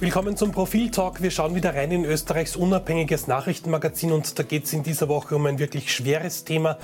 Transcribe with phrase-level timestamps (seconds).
[0.00, 1.22] Willkommen zum Profil-Talk.
[1.22, 5.34] Wir schauen wieder rein in Österreichs unabhängiges Nachrichtenmagazin und da geht es in dieser Woche
[5.34, 6.78] um ein wirklich schweres Thema,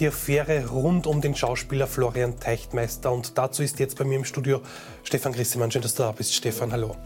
[0.00, 3.12] die Affäre rund um den Schauspieler Florian Teichtmeister.
[3.12, 4.60] Und dazu ist jetzt bei mir im Studio
[5.04, 5.70] Stefan Grissemann.
[5.70, 6.72] Schön, dass du da bist, Stefan.
[6.72, 6.96] Hallo.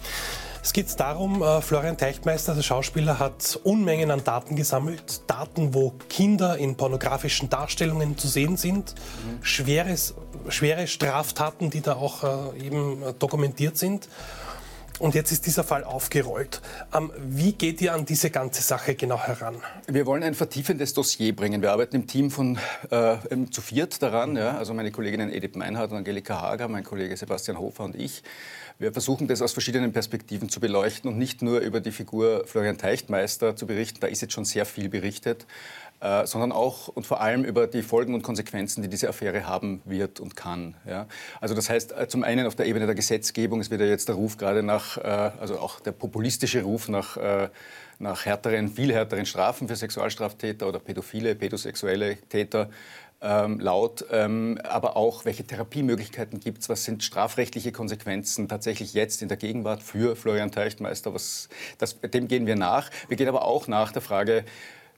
[0.62, 5.20] Es geht darum, äh, Florian Teichtmeister, der Schauspieler, hat Unmengen an Daten gesammelt.
[5.26, 8.94] Daten, wo Kinder in pornografischen Darstellungen zu sehen sind.
[8.94, 9.44] Mhm.
[9.44, 10.14] Schweres,
[10.48, 14.08] schwere Straftaten, die da auch äh, eben dokumentiert sind.
[15.02, 16.62] Und jetzt ist dieser Fall aufgerollt.
[16.94, 19.56] Ähm, wie geht ihr an diese ganze Sache genau heran?
[19.88, 21.60] Wir wollen ein vertiefendes Dossier bringen.
[21.60, 22.56] Wir arbeiten im Team von
[22.88, 23.16] äh,
[23.50, 24.36] zu viert daran.
[24.36, 24.56] Ja?
[24.58, 28.22] Also meine Kolleginnen Edith Meinhardt und Angelika Hager, mein Kollege Sebastian Hofer und ich.
[28.78, 32.78] Wir versuchen das aus verschiedenen Perspektiven zu beleuchten und nicht nur über die Figur Florian
[32.78, 33.98] Teichtmeister zu berichten.
[33.98, 35.46] Da ist jetzt schon sehr viel berichtet.
[36.02, 39.82] Äh, sondern auch und vor allem über die Folgen und Konsequenzen, die diese Affäre haben
[39.84, 40.74] wird und kann.
[40.84, 41.06] Ja?
[41.40, 44.08] Also das heißt, äh, zum einen auf der Ebene der Gesetzgebung, es wird ja jetzt
[44.08, 45.02] der Ruf gerade nach, äh,
[45.40, 47.16] also auch der populistische Ruf nach,
[48.00, 52.68] nach härteren, viel härteren Strafen für Sexualstraftäter oder pädophile, pädosexuelle Täter
[53.20, 59.22] ähm, laut, ähm, aber auch, welche Therapiemöglichkeiten gibt es, was sind strafrechtliche Konsequenzen tatsächlich jetzt
[59.22, 62.90] in der Gegenwart für Florian Teichtmeister, was, das, dem gehen wir nach.
[63.06, 64.44] Wir gehen aber auch nach der Frage,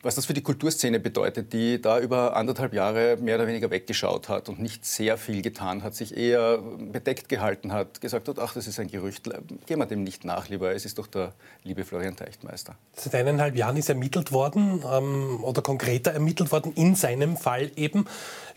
[0.05, 4.28] was das für die Kulturszene bedeutet, die da über anderthalb Jahre mehr oder weniger weggeschaut
[4.28, 8.55] hat und nicht sehr viel getan hat, sich eher bedeckt gehalten hat, gesagt hat, ach,
[8.55, 9.25] das ist ein Gerücht,
[9.66, 11.32] gehen wir dem nicht nach, lieber, es ist doch der
[11.62, 12.77] liebe Florian Teichtmeister.
[12.94, 18.06] Seit eineinhalb Jahren ist ermittelt worden ähm, oder konkreter ermittelt worden, in seinem Fall eben.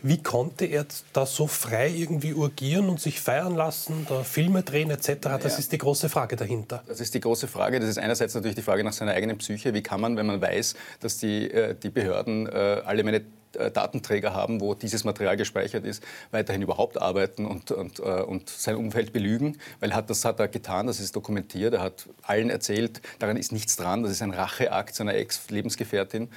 [0.00, 4.90] Wie konnte er da so frei irgendwie urgieren und sich feiern lassen, da Filme drehen
[4.90, 5.16] etc.?
[5.22, 5.58] Das ja.
[5.58, 6.84] ist die große Frage dahinter.
[6.86, 7.80] Das ist die große Frage.
[7.80, 9.74] Das ist einerseits natürlich die Frage nach seiner eigenen Psyche.
[9.74, 13.22] Wie kann man, wenn man weiß, dass die, äh, die Behörden äh, alle meine
[13.54, 18.76] äh, Datenträger haben, wo dieses Material gespeichert ist, weiterhin überhaupt arbeiten und, und, und sein
[18.76, 23.00] Umfeld belügen, weil hat, das hat er getan, das ist dokumentiert, er hat allen erzählt,
[23.18, 26.28] daran ist nichts dran, das ist ein Racheakt seiner Ex-Lebensgefährtin.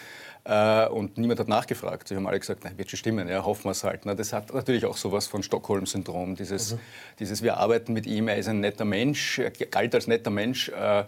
[0.44, 2.08] Äh, und niemand hat nachgefragt.
[2.08, 4.02] Sie haben alle gesagt, nein, wird schon stimmen, ja, hoffen wir es halt.
[4.06, 6.36] Na, das hat natürlich auch sowas von Stockholm-Syndrom.
[6.36, 6.80] Dieses, mhm.
[7.20, 10.70] dieses, wir arbeiten mit ihm, er ist ein netter Mensch, er galt als netter Mensch.
[10.70, 11.04] Äh,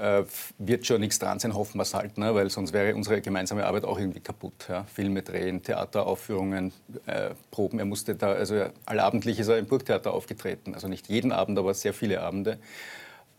[0.00, 0.24] äh,
[0.58, 2.34] wird schon nichts dran sein, hoffen wir es halt, ne?
[2.34, 4.66] weil sonst wäre unsere gemeinsame Arbeit auch irgendwie kaputt.
[4.68, 4.84] Ja?
[4.84, 6.72] Filme drehen, Theateraufführungen,
[7.06, 7.78] äh, Proben.
[7.78, 11.74] Er musste da, also allabendlich ist er im Burgtheater aufgetreten, also nicht jeden Abend, aber
[11.74, 12.58] sehr viele Abende.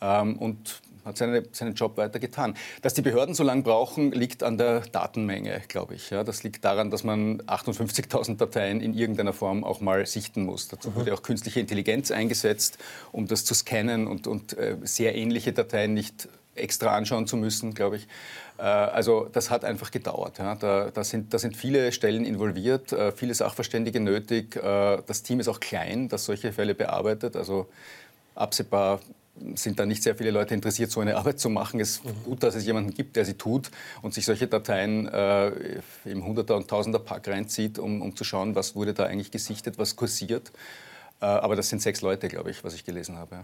[0.02, 2.56] Ähm, und hat seine, seinen Job weiter getan.
[2.84, 6.12] Dass die Behörden so lange brauchen, liegt an der Datenmenge, glaube ich.
[6.12, 10.68] Ja, das liegt daran, dass man 58.000 Dateien in irgendeiner Form auch mal sichten muss.
[10.68, 10.96] Dazu mhm.
[10.96, 12.78] wurde auch künstliche Intelligenz eingesetzt,
[13.12, 17.74] um das zu scannen und, und äh, sehr ähnliche Dateien nicht extra anschauen zu müssen,
[17.74, 18.08] glaube ich.
[18.58, 20.38] Äh, also das hat einfach gedauert.
[20.38, 20.56] Ja.
[20.56, 24.56] Da, da, sind, da, sind, viele Stellen involviert, äh, viele Sachverständige nötig.
[24.56, 27.36] Äh, das Team ist auch klein, das solche Fälle bearbeitet.
[27.36, 27.68] Also
[28.36, 29.00] absehbar
[29.56, 31.80] sind da nicht sehr viele Leute interessiert, so eine Arbeit zu machen.
[31.80, 35.52] Es ist gut, dass es jemanden gibt, der sie tut und sich solche Dateien äh,
[36.06, 39.96] im Hunderter- und Tausender-Pack reinzieht, um, um zu schauen, was wurde da eigentlich gesichtet, was
[39.96, 40.52] kursiert.
[41.22, 43.44] Äh, aber das sind sechs Leute, glaube ich, was ich gelesen habe.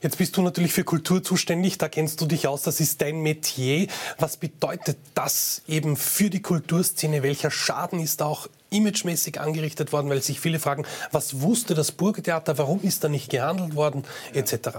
[0.00, 3.20] Jetzt bist du natürlich für Kultur zuständig, da kennst du dich aus, das ist dein
[3.20, 3.86] Metier.
[4.18, 7.22] Was bedeutet das eben für die Kulturszene?
[7.22, 10.08] Welcher Schaden ist da auch imagemäßig angerichtet worden?
[10.08, 14.70] Weil sich viele fragen, was wusste das Burgtheater, warum ist da nicht gehandelt worden, etc.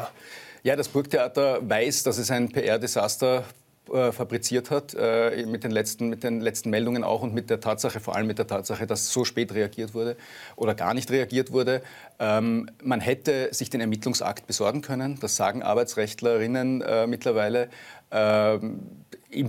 [0.64, 3.44] Ja, das Burgtheater weiß, dass es ein PR-Desaster
[3.86, 8.00] fabriziert hat, äh, mit, den letzten, mit den letzten Meldungen auch und mit der Tatsache,
[8.00, 10.16] vor allem mit der Tatsache, dass so spät reagiert wurde
[10.56, 11.82] oder gar nicht reagiert wurde.
[12.18, 17.70] Ähm, man hätte sich den Ermittlungsakt besorgen können, das sagen Arbeitsrechtlerinnen äh, mittlerweile.
[18.10, 18.80] Ähm,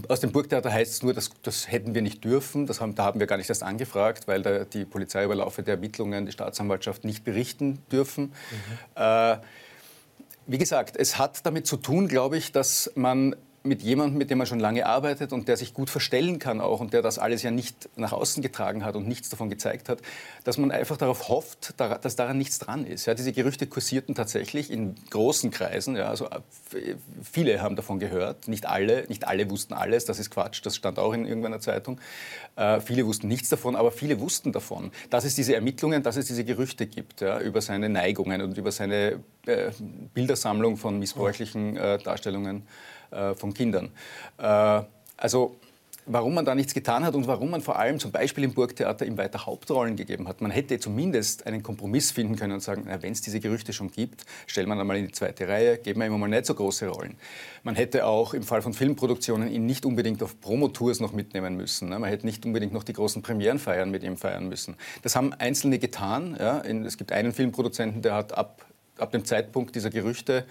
[0.09, 2.67] aus dem Burgtheater heißt es nur, das, das hätten wir nicht dürfen.
[2.67, 5.62] Das haben, da haben wir gar nicht erst angefragt, weil da die Polizei über Laufe
[5.62, 8.25] der Ermittlungen, die Staatsanwaltschaft nicht berichten dürfen.
[8.25, 8.33] Mhm.
[8.97, 9.37] Äh,
[10.47, 13.37] wie gesagt, es hat damit zu tun, glaube ich, dass man
[13.67, 16.81] mit jemandem, mit dem man schon lange arbeitet und der sich gut verstellen kann auch
[16.81, 20.00] und der das alles ja nicht nach außen getragen hat und nichts davon gezeigt hat,
[20.44, 23.06] dass man einfach darauf hofft, dass daran nichts dran ist.
[23.06, 25.97] Ja, diese Gerüchte kursierten tatsächlich in großen Kreisen.
[25.97, 26.41] Ja, also äh,
[27.23, 30.05] viele haben davon gehört, nicht alle, nicht alle wussten alles.
[30.05, 30.61] Das ist Quatsch.
[30.62, 31.99] Das stand auch in irgendeiner Zeitung.
[32.56, 36.27] Äh, viele wussten nichts davon, aber viele wussten davon, dass es diese Ermittlungen, dass es
[36.27, 39.71] diese Gerüchte gibt ja, über seine Neigungen und über seine äh,
[40.12, 42.65] Bildersammlung von missbräuchlichen äh, Darstellungen
[43.11, 43.91] äh, von Kindern.
[44.39, 44.83] Äh,
[45.17, 45.56] also
[46.06, 49.06] warum man da nichts getan hat und warum man vor allem zum Beispiel im Burgtheater
[49.06, 50.41] ihm weiter Hauptrollen gegeben hat.
[50.41, 54.25] Man hätte zumindest einen Kompromiss finden können und sagen, wenn es diese Gerüchte schon gibt,
[54.47, 57.17] stellt man einmal in die zweite Reihe, geben wir ihm mal nicht so große Rollen.
[57.62, 61.89] Man hätte auch im Fall von Filmproduktionen ihn nicht unbedingt auf Promotours noch mitnehmen müssen.
[61.89, 61.99] Ne?
[61.99, 64.77] Man hätte nicht unbedingt noch die großen Premierenfeiern mit ihm feiern müssen.
[65.03, 66.35] Das haben Einzelne getan.
[66.35, 68.65] Es gibt einen Filmproduzenten, der hat ab,
[68.99, 70.45] ab dem Zeitpunkt dieser Gerüchte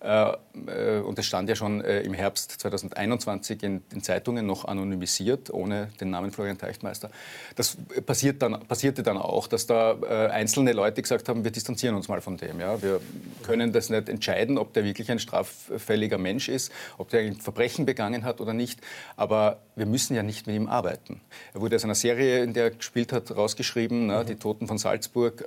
[0.00, 5.88] und es stand ja schon äh, im Herbst 2021 in den Zeitungen noch anonymisiert, ohne
[6.00, 7.10] den Namen Florian Teichtmeister.
[7.56, 9.98] Das passiert dann, passierte dann auch, dass da
[10.30, 12.60] einzelne Leute gesagt haben, wir distanzieren uns mal von dem.
[12.60, 12.80] Ja?
[12.80, 13.00] Wir
[13.44, 17.86] können das nicht entscheiden, ob der wirklich ein straffälliger Mensch ist, ob der ein Verbrechen
[17.86, 18.80] begangen hat oder nicht.
[19.16, 21.20] Aber wir müssen ja nicht mit ihm arbeiten.
[21.54, 24.24] Er wurde aus einer Serie, in der er gespielt hat, rausgeschrieben, ne?
[24.24, 25.44] Die Toten von Salzburg.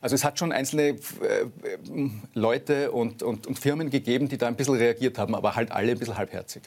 [0.00, 0.96] Also es hat schon einzelne äh,
[2.34, 5.92] Leute und, und, und Firmen gegeben, die da ein bisschen reagiert haben, aber halt alle
[5.92, 6.62] ein bisschen halbherzig.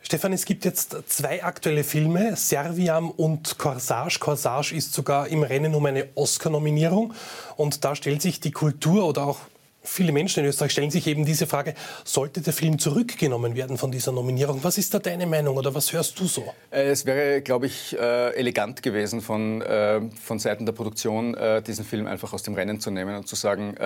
[0.00, 4.20] Stefan, es gibt jetzt zwei aktuelle Filme, Serviam und Corsage.
[4.20, 7.12] Corsage ist sogar im Rennen um eine Oscar-Nominierung.
[7.56, 9.40] Und da stellt sich die Kultur oder auch
[9.88, 11.74] Viele Menschen in Österreich stellen sich eben diese Frage,
[12.04, 14.62] sollte der Film zurückgenommen werden von dieser Nominierung?
[14.62, 16.54] Was ist da deine Meinung oder was hörst du so?
[16.70, 21.36] Äh, es wäre, glaube ich, äh, elegant gewesen von, äh, von Seiten der Produktion,
[21.66, 23.76] diesen Film einfach aus dem Rennen zu nehmen und zu sagen,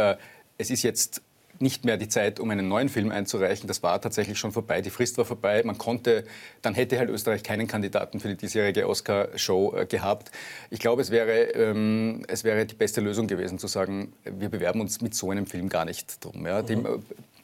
[0.59, 1.23] es ist jetzt
[1.63, 3.69] nicht mehr die Zeit, um einen neuen Film einzureichen.
[3.69, 4.83] Das war tatsächlich schon vorbei.
[4.83, 5.63] Die Frist war vorbei.
[5.65, 6.25] Man konnte,
[6.61, 10.31] dann hätte halt Österreich keinen Kandidaten für die diesjährige Oscar-Show äh, gehabt.
[10.71, 14.81] Ich glaube, es wäre, ähm, es wäre die beste Lösung gewesen, zu sagen, wir bewerben
[14.81, 16.45] uns mit so einem Film gar nicht drum.
[16.47, 16.63] Ja?
[16.63, 16.67] Mhm.
[16.67, 16.89] Dem, äh,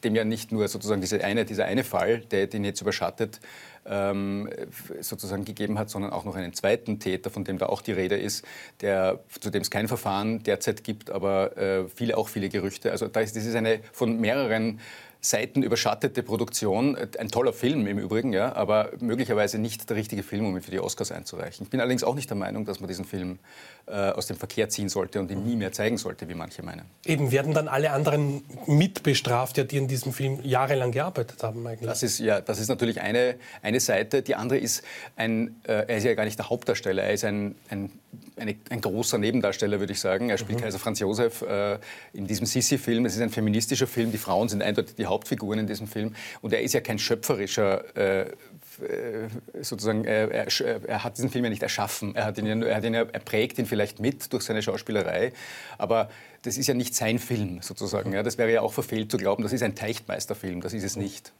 [0.03, 3.39] dem ja nicht nur sozusagen diese eine, dieser eine Fall, der den jetzt überschattet,
[3.89, 4.49] ähm,
[5.01, 8.15] sozusagen gegeben hat, sondern auch noch einen zweiten Täter, von dem da auch die Rede
[8.15, 8.45] ist,
[8.81, 12.91] der, zu dem es kein Verfahren derzeit gibt, aber äh, viele, auch viele Gerüchte.
[12.91, 14.79] Also da ist, das ist eine von mehreren
[15.21, 16.97] Seiten überschattete Produktion.
[17.17, 20.71] Ein toller Film im Übrigen, ja, aber möglicherweise nicht der richtige Film, um ihn für
[20.71, 21.65] die Oscars einzureichen.
[21.65, 23.39] Ich bin allerdings auch nicht der Meinung, dass man diesen Film
[23.87, 26.85] äh, aus dem Verkehr ziehen sollte und ihn nie mehr zeigen sollte, wie manche meinen.
[27.05, 31.89] Eben werden dann alle anderen mitbestraft, ja, die in diesem Film jahrelang gearbeitet haben eigentlich.
[31.89, 34.21] Das ist, ja, das ist natürlich eine, eine Seite.
[34.21, 34.83] Die andere ist,
[35.17, 37.91] ein, äh, er ist ja gar nicht der Hauptdarsteller, er ist ein, ein
[38.39, 40.29] eine, ein großer Nebendarsteller, würde ich sagen.
[40.29, 40.63] Er spielt mhm.
[40.63, 41.77] Kaiser Franz Josef äh,
[42.13, 43.05] in diesem Sissi-Film.
[43.05, 44.11] Es ist ein feministischer Film.
[44.11, 46.15] Die Frauen sind eindeutig die Hauptfiguren in diesem Film.
[46.41, 48.29] Und er ist ja kein schöpferischer äh, äh
[49.61, 50.47] sozusagen, er, er,
[50.87, 52.15] er, hat diesen Film ja nicht erschaffen.
[52.15, 55.33] Er, hat ihn, er, hat ihn, er prägt ihn vielleicht mit durch seine Schauspielerei,
[55.77, 56.09] aber
[56.43, 58.13] das ist ja nicht sein Film sozusagen.
[58.13, 58.23] Ja.
[58.23, 60.61] Das wäre ja auch verfehlt zu glauben, das ist ein Teichtmeisterfilm.
[60.61, 61.33] Das ist es nicht.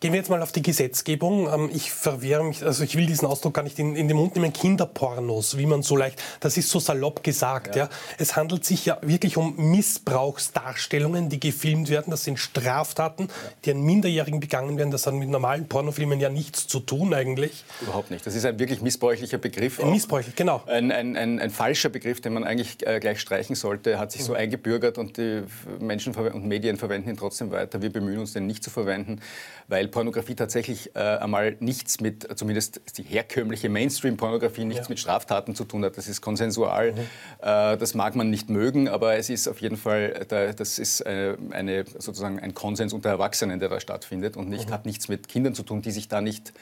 [0.00, 1.52] Gehen wir jetzt mal auf die Gesetzgebung.
[1.52, 4.34] Ähm, ich verwehre mich, also ich will diesen Ausdruck gar nicht in, in den Mund
[4.34, 7.76] nehmen, Kinderpornos, wie man so leicht, das ist so salopp gesagt.
[7.76, 7.84] Ja.
[7.84, 7.90] ja.
[8.18, 12.10] Es handelt sich ja wirklich um Missbrauchsdarstellungen, die gefilmt werden.
[12.10, 13.28] Das sind Straftaten,
[13.64, 14.90] die an Minderjährigen begangen werden.
[14.90, 17.64] Das hat mit normalen Pornofilmen ja nichts zu tun eigentlich.
[17.80, 18.26] Überhaupt nicht.
[18.26, 19.80] Das ist ein wirklich missbräuchlicher Begriff.
[19.80, 20.62] Ein missbräuchlich, genau.
[20.66, 24.24] Ein, ein, ein, ein, falscher Begriff, den man eigentlich äh, gleich streichen sollte, hat sich
[24.24, 24.38] so mhm.
[24.38, 25.44] eingebürgert und die
[25.80, 27.82] Menschen und Medien verwenden ihn trotzdem weiter.
[27.82, 29.20] Wir bemühen uns, den nicht zu verwenden,
[29.68, 34.90] weil Pornografie tatsächlich äh, einmal nichts mit, zumindest die herkömmliche Mainstream-Pornografie, nichts ja.
[34.90, 35.96] mit Straftaten zu tun hat.
[35.96, 36.92] Das ist konsensual.
[36.92, 36.98] Mhm.
[37.42, 41.00] Äh, das mag man nicht mögen, aber es ist auf jeden Fall, da, das ist
[41.00, 44.74] äh, eine, sozusagen ein Konsens unter Erwachsenen, der da stattfindet und nicht, mhm.
[44.74, 46.52] hat nichts mit Kindern zu tun, die sich da nicht,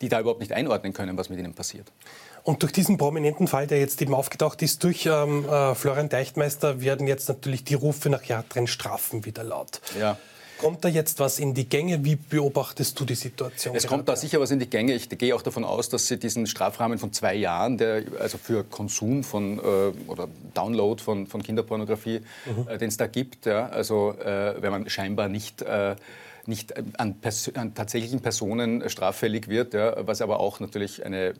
[0.00, 1.92] die da überhaupt nicht einordnen können, was mit ihnen passiert.
[2.42, 6.80] Und durch diesen prominenten Fall, der jetzt eben aufgetaucht ist, durch ähm, äh, Florian Deichtmeister,
[6.80, 9.80] werden jetzt natürlich die Rufe nach härteren Strafen wieder laut.
[9.98, 10.16] Ja.
[10.60, 12.04] Kommt da jetzt was in die Gänge?
[12.04, 13.74] Wie beobachtest du die Situation?
[13.74, 14.92] Es kommt da sicher was in die Gänge.
[14.92, 18.62] Ich gehe auch davon aus, dass Sie diesen Strafrahmen von zwei Jahren, der also für
[18.64, 19.62] Konsum von äh,
[20.06, 22.68] oder Download von, von Kinderpornografie, mhm.
[22.68, 25.96] äh, den es da gibt, ja, also äh, wenn man scheinbar nicht äh,
[26.50, 27.16] nicht an,
[27.54, 31.32] an, tatsächlichen Personen straffällig wird, ja, was aber auch natürlich eine,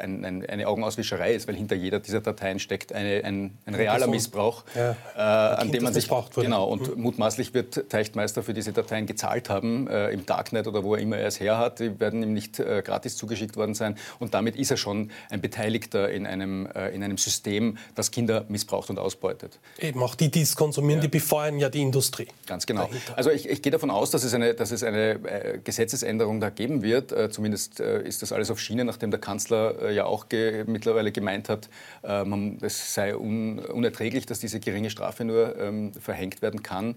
[0.00, 4.08] ein, ein, eine Augenauswischerei ist, weil hinter jeder dieser Dateien steckt eine, ein, ein realer
[4.08, 4.96] Missbrauch, ja.
[5.16, 7.02] äh, an dem man sich genau und mhm.
[7.02, 11.18] mutmaßlich wird Teichtmeister für diese Dateien gezahlt haben äh, im Darknet oder wo er immer
[11.18, 11.78] er es her hat.
[11.78, 15.40] Die werden ihm nicht äh, gratis zugeschickt worden sein und damit ist er schon ein
[15.40, 19.60] Beteiligter in einem, äh, in einem System, das Kinder missbraucht und ausbeutet.
[19.78, 21.02] Eben auch die, die es konsumieren, ja.
[21.02, 22.28] die befeuern ja die Industrie.
[22.46, 22.86] Ganz genau.
[22.86, 23.16] Dahinter.
[23.16, 26.40] Also ich, ich gehe davon aus, aus, dass es eine, dass es eine äh, Gesetzesänderung
[26.40, 27.12] da geben wird.
[27.12, 31.12] Äh, zumindest äh, ist das alles auf Schiene, nachdem der Kanzler ja auch ge mittlerweile
[31.12, 31.68] gemeint hat,
[32.02, 36.96] man, es sei un unerträglich, dass diese geringe Strafe nur ähm, verhängt werden kann.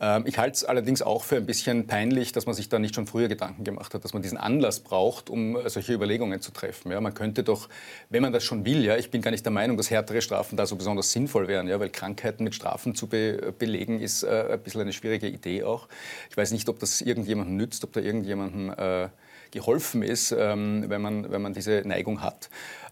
[0.00, 2.94] Ähm, ich halte es allerdings auch für ein bisschen peinlich, dass man sich da nicht
[2.94, 6.90] schon früher Gedanken gemacht hat, dass man diesen Anlass braucht, um solche Überlegungen zu treffen.
[6.92, 7.68] Ja, man könnte doch,
[8.08, 10.56] wenn man das schon will, ja, ich bin gar nicht der Meinung, dass härtere Strafen
[10.56, 14.48] da so besonders sinnvoll wären, ja, weil Krankheiten mit Strafen zu be belegen ist äh,
[14.52, 15.88] ein bisschen eine schwierige Idee auch.
[16.30, 19.08] Ich weiß nicht, ob das irgendjemandem nützt, ob da irgendjemandem äh,
[19.50, 22.48] geholfen ist, ähm, wenn, man, wenn man diese Neigung hat.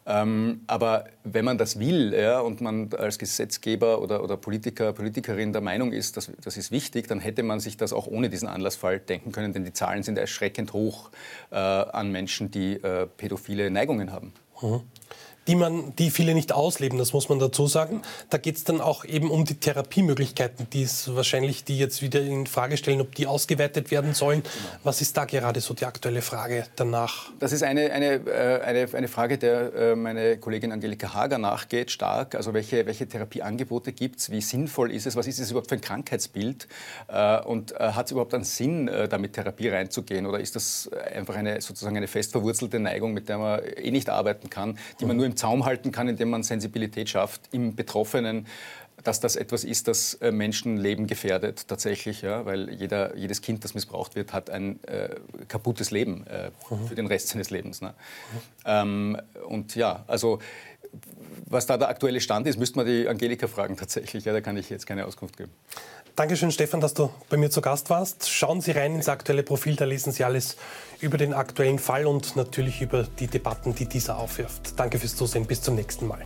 [0.06, 5.52] Ähm, aber wenn man das will ja, und man als Gesetzgeber oder, oder Politiker, Politikerin
[5.52, 8.48] der Meinung ist, dass, das ist wichtig, dann hätte man sich das auch ohne diesen
[8.48, 11.10] Anlassfall denken können, denn die Zahlen sind erschreckend hoch
[11.50, 14.32] äh, an Menschen, die äh, pädophile Neigungen haben.
[14.62, 14.80] Mhm.
[15.48, 18.02] Die, man, die viele nicht ausleben, das muss man dazu sagen.
[18.28, 22.20] Da geht es dann auch eben um die Therapiemöglichkeiten, die es wahrscheinlich, die jetzt wieder
[22.20, 24.42] in Frage stellen, ob die ausgeweitet werden sollen.
[24.42, 24.54] Genau.
[24.84, 27.30] Was ist da gerade so die aktuelle Frage danach?
[27.40, 31.90] Das ist eine, eine, äh, eine, eine Frage, der äh, meine Kollegin Angelika Hager nachgeht,
[31.90, 32.34] stark.
[32.34, 35.76] Also welche, welche Therapieangebote gibt es, wie sinnvoll ist es, was ist es überhaupt für
[35.76, 36.68] ein Krankheitsbild
[37.08, 41.36] äh, und hat es überhaupt einen Sinn, da mit Therapie reinzugehen oder ist das einfach
[41.36, 45.16] eine, sozusagen eine fest verwurzelte Neigung, mit der man eh nicht arbeiten kann, die man
[45.16, 48.46] nur im Zaum halten kann, indem man Sensibilität schafft im Betroffenen,
[49.04, 53.74] dass das etwas ist, das äh, Menschenleben gefährdet tatsächlich, ja, weil jeder, jedes Kind, das
[53.74, 55.10] missbraucht wird, hat ein äh,
[55.46, 56.88] kaputtes Leben äh, mhm.
[56.88, 57.80] für den Rest seines Lebens.
[57.80, 57.90] Ne?
[57.90, 58.40] Mhm.
[58.64, 60.40] Ähm, und ja, also
[61.46, 64.24] was da der aktuelle Stand ist, müsste man die Angelika fragen tatsächlich.
[64.24, 65.50] Ja, da kann ich jetzt keine Auskunft geben.
[66.16, 68.28] Dankeschön, Stefan, dass du bei mir zu Gast warst.
[68.28, 70.56] Schauen Sie rein ins aktuelle Profil, da lesen Sie alles
[71.00, 74.78] über den aktuellen Fall und natürlich über die Debatten, die dieser aufwirft.
[74.78, 76.24] Danke fürs Zusehen, bis zum nächsten Mal.